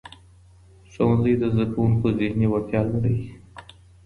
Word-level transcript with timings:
ښوونځی 0.91 1.33
د 1.37 1.43
زدهکوونکو 1.53 2.07
ذهني 2.19 2.45
وړتیا 2.49 2.81
لوړوي. 2.89 3.27